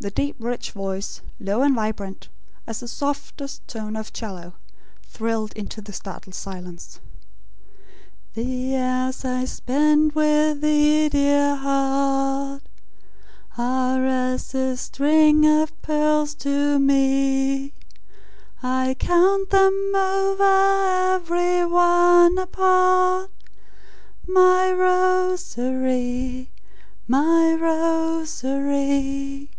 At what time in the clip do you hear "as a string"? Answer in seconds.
14.06-15.44